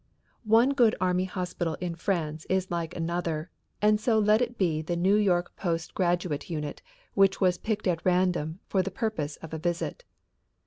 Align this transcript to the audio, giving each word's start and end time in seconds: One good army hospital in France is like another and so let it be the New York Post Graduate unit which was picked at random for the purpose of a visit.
One 0.49 0.71
good 0.71 0.95
army 0.99 1.25
hospital 1.25 1.75
in 1.75 1.93
France 1.93 2.47
is 2.49 2.71
like 2.71 2.95
another 2.95 3.51
and 3.83 4.01
so 4.01 4.17
let 4.17 4.41
it 4.41 4.57
be 4.57 4.81
the 4.81 4.95
New 4.95 5.13
York 5.15 5.55
Post 5.55 5.93
Graduate 5.93 6.49
unit 6.49 6.81
which 7.13 7.39
was 7.39 7.59
picked 7.59 7.85
at 7.85 8.03
random 8.03 8.57
for 8.65 8.81
the 8.81 8.89
purpose 8.89 9.35
of 9.43 9.53
a 9.53 9.59
visit. 9.59 10.03